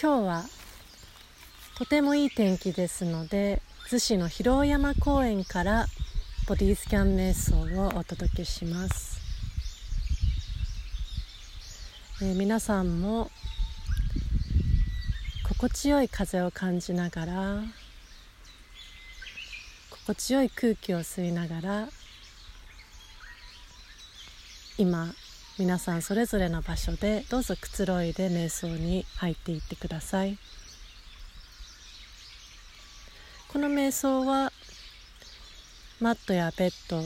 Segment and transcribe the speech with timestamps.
[0.00, 0.44] 今日は
[1.78, 5.86] とてもいい天気ですので逗子の広尾山公園から
[6.48, 9.20] ボディスキャン瞑想をお届けします、
[12.22, 13.30] えー、皆さんも
[15.48, 17.62] 心地よい風を感じながら
[19.90, 21.88] 心地よい空気を吸いながら
[24.76, 25.14] 今
[25.56, 30.36] 皆さんそれぞれの場所でどうぞくつろいで瞑想に入っていってください。
[33.52, 34.50] この瞑想は
[36.00, 37.00] マットやベッド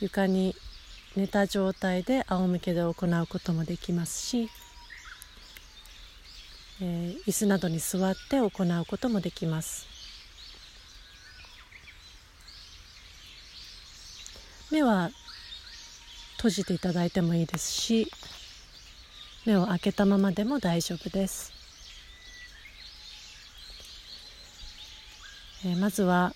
[0.00, 0.54] 床に
[1.16, 4.50] 寝た状態で仰向けで行うこともできますし、
[6.82, 8.50] えー、椅子などに座って行う
[8.84, 9.86] こともできます。
[14.70, 15.10] 目は
[16.38, 18.10] 閉じていただいてもいいですし
[19.44, 21.52] 目を開けたままでも大丈夫です、
[25.66, 26.32] えー、まずは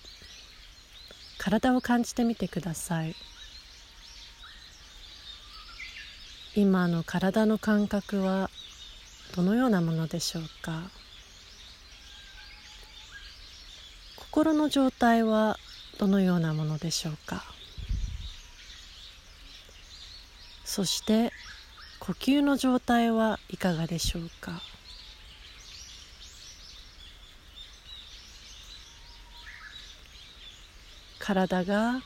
[1.38, 3.16] 体を感じてみてください。
[6.54, 8.50] 今の体の感覚は
[9.34, 10.82] どのようなものでしょうか？
[14.16, 15.56] 心の状態は
[15.98, 17.42] どのようなものでしょうか？
[20.74, 21.34] そして
[22.00, 24.62] 呼吸の状態はいかがでしょうか？
[31.18, 32.00] 体が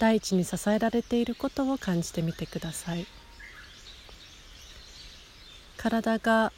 [0.00, 3.06] 大地に支えられていることを感じてみてください
[5.76, 6.52] 体が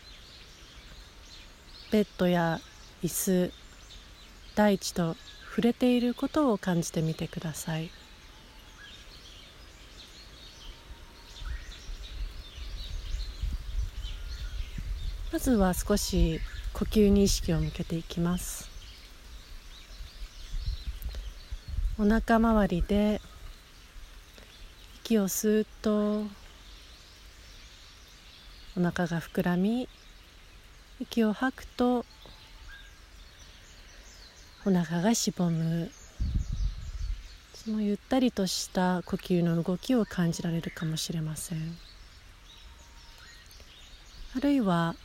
[1.92, 2.60] ベッドや
[3.02, 3.52] 椅子
[4.54, 5.16] 大地と
[5.50, 7.90] 触れていることを感じてみてください。
[15.36, 16.40] まずは少し
[16.72, 18.70] 呼吸に意識を向けていきます。
[21.98, 23.20] お腹周りで
[25.04, 26.22] 息を吸うと
[28.78, 29.90] お腹が膨らみ
[31.00, 32.06] 息を吐くと
[34.64, 35.90] お腹がしぼむ。
[37.52, 41.76] そのゆったりとした呼吸の動きを感じられるかもしれません。
[44.34, 44.96] あるいは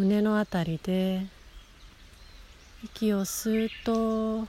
[0.00, 1.26] 胸のあたりで
[2.82, 4.48] 息を吸うと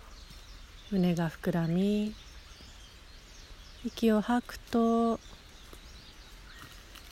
[0.91, 2.15] 胸が膨らみ
[3.83, 5.19] 息を吐くと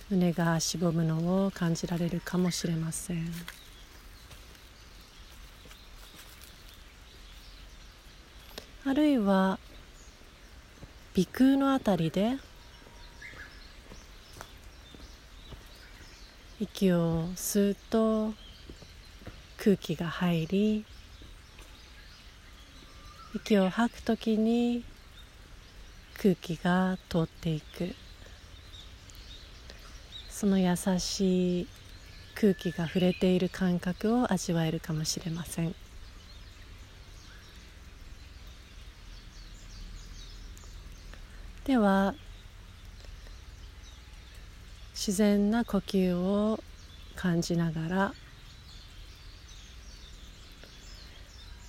[0.10, 3.30] 胸がしぼむのを感じられるかもしれません。
[8.86, 9.60] あるいは
[11.14, 12.38] 鼻腔のあたりで
[16.62, 18.34] 息を吸うと
[19.58, 20.86] 空気が入り
[23.34, 24.84] 息を吐くときに
[26.22, 27.96] 空気が通っていく。
[30.30, 31.68] その優しい
[32.36, 35.76] 空気が触れている感覚を味わえるかもしれません。
[41.66, 42.16] では
[45.00, 46.62] 自然な呼吸を
[47.16, 48.14] 感じながら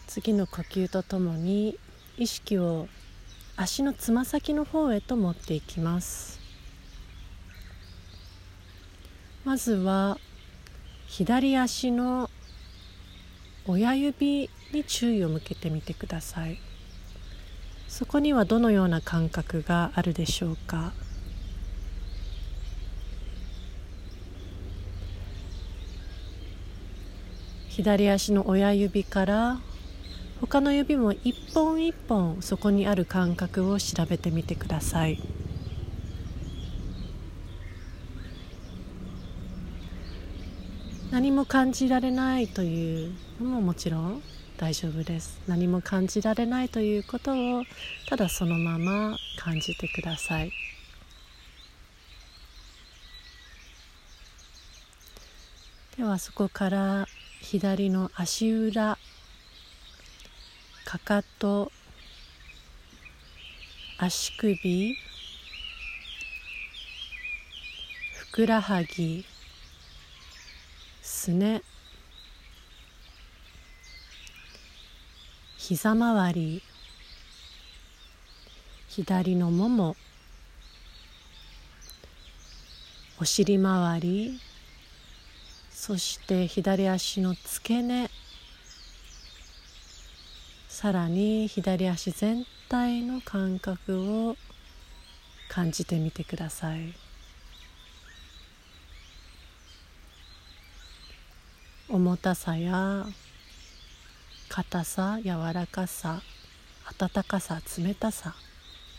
[0.09, 1.79] 次の呼吸とともに
[2.19, 2.89] 意識を
[3.57, 6.41] 足のつま先の方へと持っていきます。
[9.45, 10.19] まずは
[11.07, 12.31] 左足の
[13.65, 16.59] 親指に注意を向けてみてください。
[17.87, 20.93] そこにはどのような感覚があるでしょうか？
[27.81, 29.59] 左足の親指から
[30.43, 35.19] 他の指も一本一本そこにある感覚を調べてみてください。
[41.11, 44.23] 何も感じられないというのももちろん
[44.59, 45.41] 大丈夫です。
[45.49, 47.65] 何も感じられないということを
[48.11, 50.53] ただそのまま感じてください。
[55.97, 57.07] ではそこから
[57.41, 58.97] 左の足裏
[60.85, 61.73] かかと
[63.99, 64.97] 足首
[68.15, 69.25] ふくらはぎ
[71.03, 71.63] すね
[75.57, 76.63] 膝周り
[78.89, 79.97] 左のもも
[83.21, 84.41] お尻周り
[85.81, 88.11] そして左足の付け根。
[90.69, 94.37] さらに左足全体の感覚を
[95.49, 96.93] 感じてみてください。
[101.89, 103.07] 重たさや
[104.51, 106.21] 硬さ柔らかさ
[107.01, 108.35] 温かさ冷たさ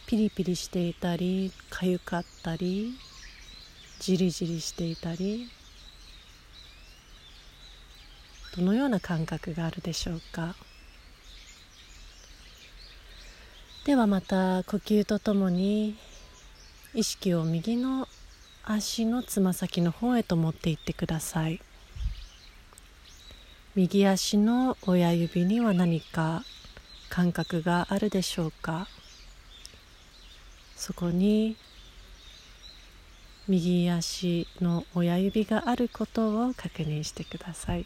[0.07, 2.97] ピリピリしていたりかゆかったり
[3.99, 5.47] じりじりしていたり
[8.55, 10.55] どのような感覚があるでしょうか？
[13.85, 15.95] ではまた呼吸とともに
[16.93, 18.07] 意識を右の
[18.63, 21.61] 足のつま先の方へと持っていってください。
[23.73, 26.43] 右足の親指には何か
[27.09, 28.87] 感覚があるでしょうか？
[30.75, 31.55] そこに
[33.47, 37.85] 右足の親指があることを確認してください。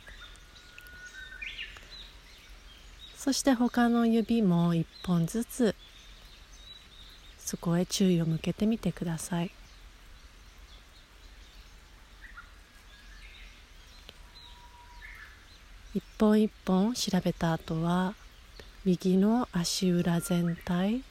[3.26, 5.74] そして他の指も1本ずつ
[7.40, 9.52] そこへ注意を向けてみてください。
[15.96, 18.14] 一本一本調べた後は
[18.84, 21.02] 右の足裏全体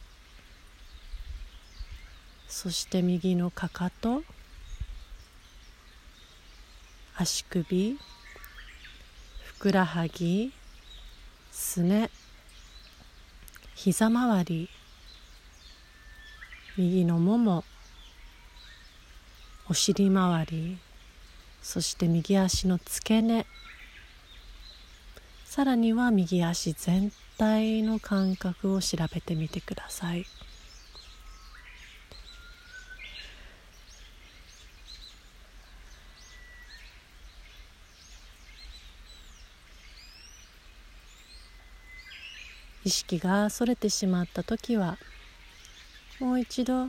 [2.46, 4.22] そして右のかかと
[7.16, 7.98] 足首
[9.42, 10.52] ふくらはぎ
[11.54, 12.10] すね。
[13.74, 14.68] 膝周り
[16.76, 17.64] 右のもも
[19.68, 20.78] お尻周り
[21.62, 23.46] そして右足の付け根
[25.44, 30.26] さらには右足全体の感覚を調べてみてください。
[42.84, 44.98] 意識がそれてしまった時は
[46.20, 46.86] もう一度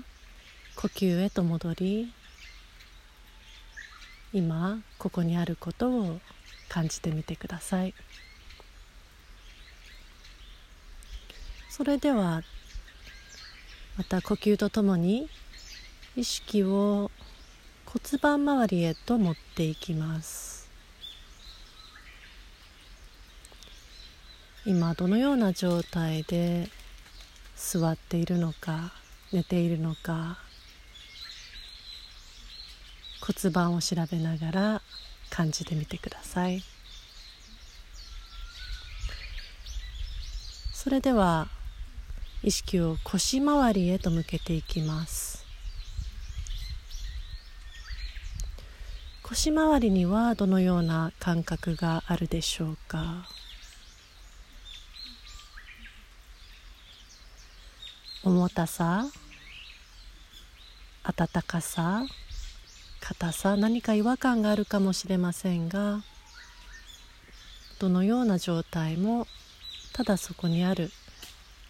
[0.76, 2.14] 呼吸へと戻り
[4.34, 6.20] 今ここにあることを
[6.68, 7.94] 感じてみてください。
[11.78, 12.42] それでは
[13.98, 15.30] また呼吸とともに
[16.16, 17.12] 意識を
[17.86, 20.55] 骨盤周りへと持っていきます
[24.68, 26.70] 今どのような状態で
[27.56, 28.92] 座っているのか
[29.32, 30.40] 寝ているのか
[33.22, 34.82] 骨盤を調べながら
[35.30, 36.64] 感じてみてください。
[40.74, 41.48] それでは
[42.44, 45.46] 意識を腰回りへと向けていきます。
[49.24, 53.28] 腰回りにはどのような感覚があるでしょうか？
[58.26, 59.06] 重たさ
[61.04, 62.04] 温かさ
[63.00, 66.02] 硬さ何か違和感があるかもしれませんが
[67.78, 69.28] どのような状態も
[69.94, 70.90] ただそこにある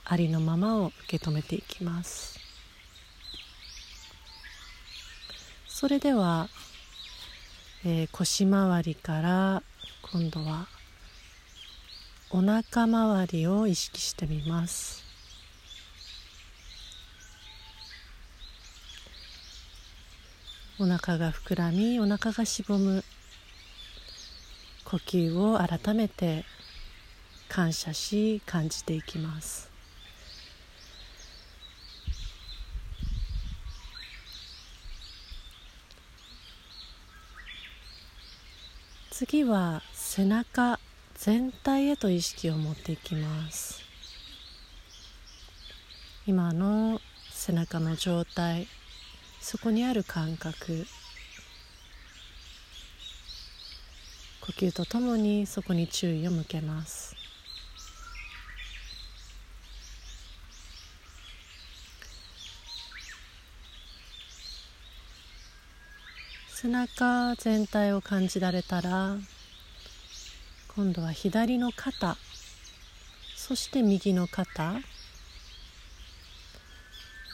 [0.06, 2.40] ありのままを受け止めていきます。
[5.68, 6.48] それでは、
[7.84, 9.64] えー、腰回りから
[10.14, 10.68] 今度は
[12.30, 15.05] お腹周りを意識してみます。
[20.78, 23.06] お腹が膨らみお腹がしぼむ
[24.84, 26.44] 呼吸を改めて
[27.48, 29.72] 感謝し感じていきます。
[39.12, 40.78] 次は背中
[41.14, 43.82] 全体へと意識を持っていきます。
[46.28, 47.00] 今の
[47.32, 48.68] 背中の状態。
[49.46, 50.88] そこにある感覚。
[54.42, 57.16] 呼吸とともにそこに注意を向けます。
[66.50, 69.16] 背中全体を感じられたら
[70.76, 72.18] 今度は左の肩
[73.36, 74.80] そして右の肩、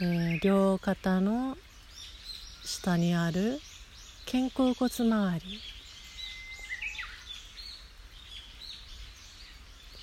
[0.02, 1.56] えー、両肩の
[2.64, 3.60] 下にある
[4.26, 5.60] 肩甲骨周り。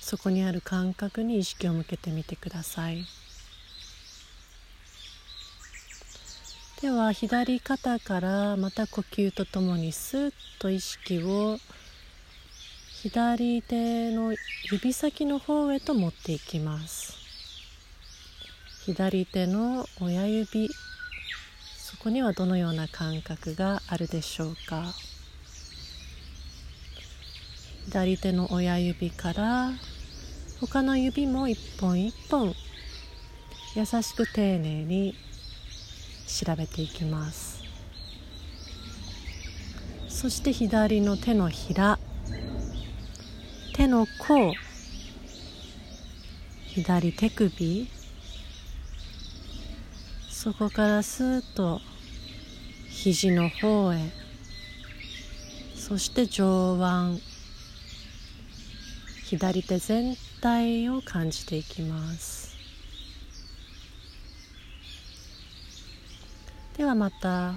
[0.01, 3.05] そこにある感覚に意識を向けてみてください。
[6.81, 11.59] では左肩からまた呼吸とともにスッと意識を
[13.03, 14.33] 左手の
[14.71, 17.15] 指先の方へと持っていきます。
[18.85, 20.69] 左手の親指
[21.89, 24.93] そこにはどのような感覚があるでしょうか？
[27.85, 29.71] 左手の親指から
[30.61, 32.53] 他の指も一本一本
[33.75, 35.15] 優しく丁寧に
[36.27, 37.63] 調べていきます。
[40.07, 41.97] そして左の手のひら
[43.73, 44.53] 手の甲
[46.67, 47.89] 左手首
[50.41, 51.81] そこからスーッと
[52.89, 54.09] 肘の方へ。
[55.75, 57.21] そして上腕。
[59.25, 62.55] 左手全体を感じていきます。
[66.77, 67.53] ではまた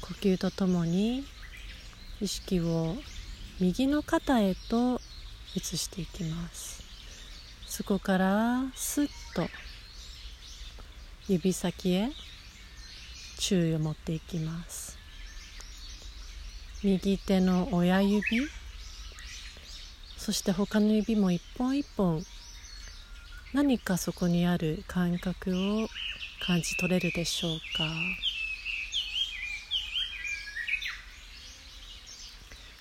[0.00, 1.24] 呼吸とともに
[2.20, 2.96] 意識を
[3.60, 5.00] 右の肩へと
[5.54, 6.82] 移していきます。
[7.68, 9.46] そこからスッと
[11.28, 12.10] 指先へ
[13.38, 14.96] 注意を持っていきます。
[16.82, 18.22] 右手の親指
[20.16, 22.22] そして他の指も一本一本
[23.52, 25.50] 何かそこにある感覚
[25.82, 25.88] を
[26.44, 27.88] 感じ取れるでしょうか。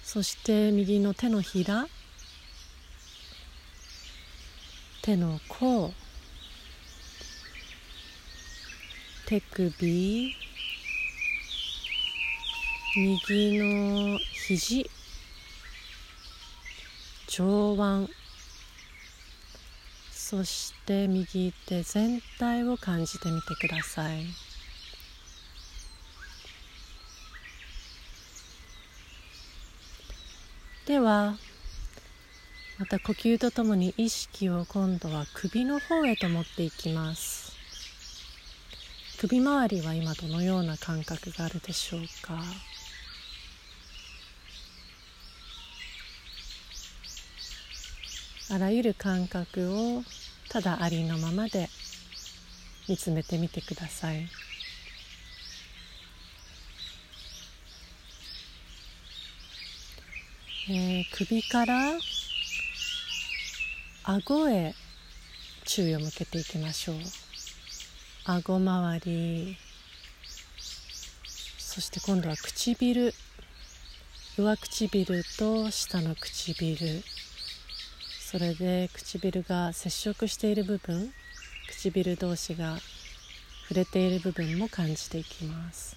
[0.04, 1.88] そして右の手のひら
[5.02, 5.94] 手の甲
[9.26, 10.36] 手首。
[12.96, 14.90] 右の肘。
[17.28, 18.14] 上腕。
[20.12, 24.26] そして右手全体を感じてみてください。
[30.86, 31.36] では
[32.78, 37.55] また呼吸とともに意識を今度は首の方へと持っていきます。
[39.28, 42.40] 首周りは今どのような感覚があるでしょうか？
[48.52, 50.04] あらゆる感覚を
[50.50, 51.70] ただありのままで
[52.88, 54.30] 見つめてみてください。
[60.70, 61.94] えー、首から
[64.04, 64.76] 顎へ
[65.64, 66.98] 注意を向けていきましょう。
[68.28, 69.56] 顎周り。
[71.60, 73.14] そして今度は唇。
[74.36, 77.04] 上唇と下の唇。
[78.20, 81.14] それで唇が接触している部分。
[81.68, 82.80] 唇同士が
[83.68, 85.96] 触れている部分も感じていきます。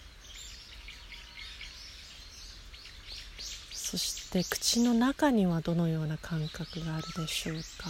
[3.73, 7.89] そして口の中にはどのような感覚があるでしょうか？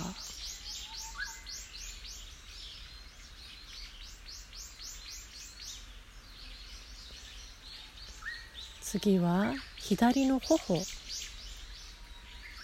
[8.91, 10.83] 次は左の頬。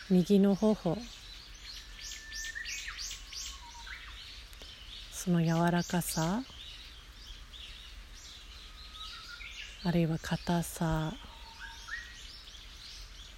[0.08, 0.96] 右の頬。
[5.12, 6.42] その柔らかさ。
[9.84, 11.12] あるいは硬さ。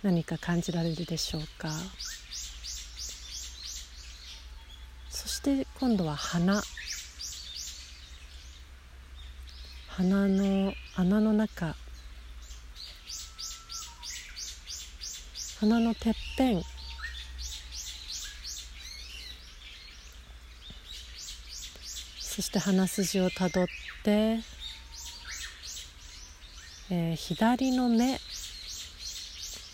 [0.05, 1.73] 何か感じられるでしょうか。
[5.11, 6.63] そして今度は鼻。
[9.89, 11.75] 鼻の穴の中。
[15.59, 16.63] 鼻のてっぺん。
[22.21, 23.67] そして鼻筋をたどっ
[24.05, 24.41] て、
[26.91, 28.19] えー、左の目。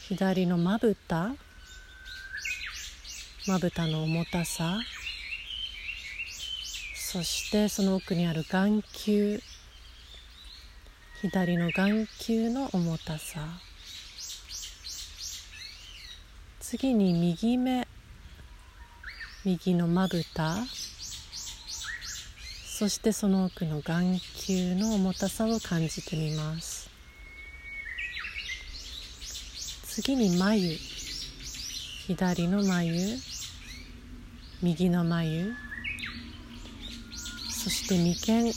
[0.06, 1.34] 左のまぶた。
[3.48, 4.78] まぶたの重たさ。
[6.94, 9.40] そしてその奥にある眼球。
[11.22, 13.40] 左の眼球の重たさ。
[16.74, 17.86] 次に右目。
[19.44, 20.56] 右のまぶた。
[22.64, 26.88] そしてその奥の眼球の重たさを感じてみます。
[29.84, 30.78] 次に眉。
[32.06, 33.18] 左の眉。
[34.62, 35.52] 右の眉。
[37.50, 38.14] そして眉
[38.46, 38.54] 間。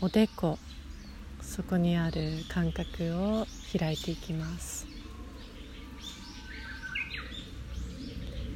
[0.00, 0.58] おでこ。
[1.40, 3.46] そこにある感覚を
[3.78, 4.83] 開いていきます。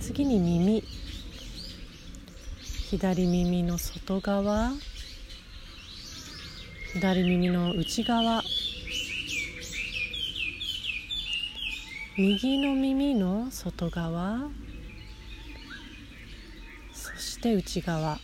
[0.09, 0.83] 次に耳。
[2.89, 4.73] 左耳の外側。
[6.95, 8.43] 左耳の内側。
[12.17, 14.49] 右の耳の外側。
[16.95, 18.19] そして内側。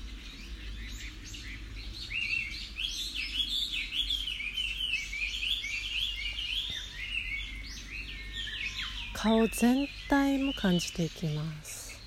[9.12, 12.00] 顔全体体も感じていきます。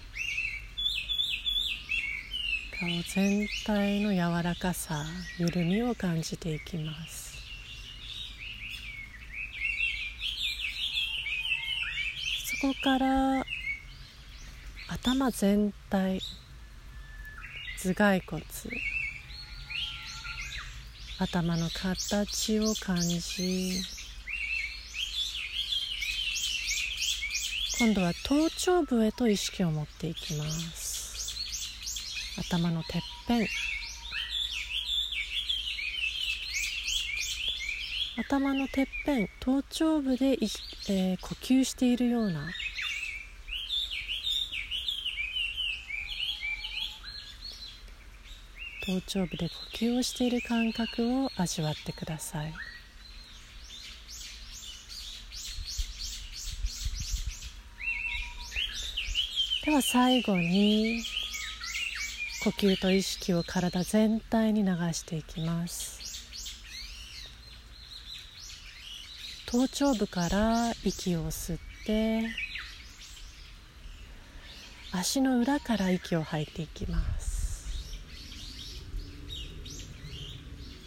[2.79, 5.03] 顔全体の柔らかさ
[5.37, 7.35] 緩みを感じていきます。
[12.61, 13.43] そこから
[14.87, 16.21] 頭全体
[17.77, 18.41] 頭蓋骨
[21.19, 23.96] 頭の形を感じ
[27.79, 31.35] 今度は頭頂部へと意識を持っていきます。
[32.39, 33.47] 頭のてっぺん。
[38.17, 42.49] 頭のてっぺん頭頂部で、えー、呼吸しているような。
[48.87, 49.55] 頭頂部で呼
[49.85, 52.51] 吸をしている感覚を味わってください。
[59.67, 61.03] では最後に
[62.41, 65.99] 呼吸と意識を体全体に流していきます。
[69.45, 72.29] 頭頂部から息を吸って
[74.93, 77.67] 足の裏から息を吐いていきます。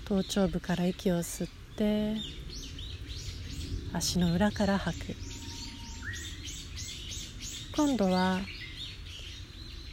[0.06, 2.16] 頭頂部から息を吸って
[3.92, 5.16] 足の裏から吐く。
[7.76, 8.40] 今度は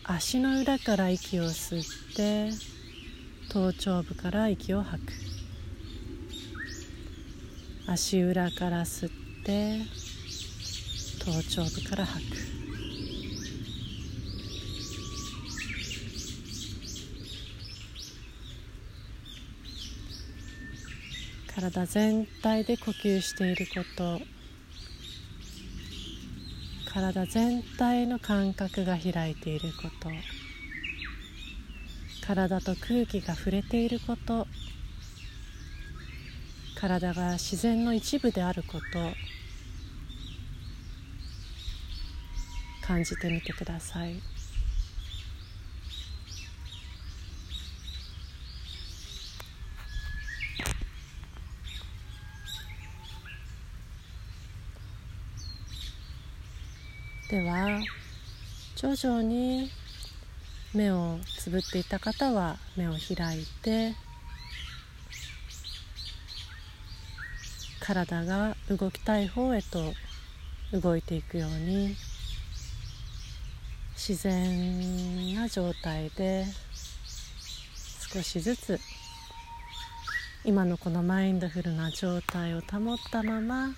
[0.09, 2.49] 足の裏から息を吸って
[3.49, 5.11] 頭頂部から息を吐く。
[7.87, 9.11] 足裏から吸っ
[9.43, 9.81] て
[11.19, 12.37] 頭頂部から吐く。
[21.53, 24.36] 体全体で呼吸していること。
[26.97, 30.09] 体全体の感覚が開いていること。
[32.25, 34.47] 体と空気が触れていること。
[36.75, 39.13] 体が自然の一部であること。
[42.81, 44.19] 感じてみてください。
[57.29, 57.81] では
[58.77, 59.69] 徐々に
[60.73, 63.95] 目をつぶっていた方は目を開いて
[67.81, 69.93] 体が動きたい方へと
[70.71, 71.97] 動いていくように
[73.95, 76.45] 自然な状態で
[78.13, 78.79] 少しずつ
[80.45, 83.75] 今のこのマインドフルな状態を保ったまま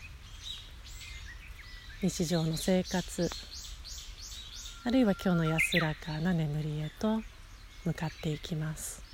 [2.02, 3.30] 日常の生活。
[4.86, 7.22] あるいは今日の安らかな眠りへと
[7.84, 9.09] 向かっていきます。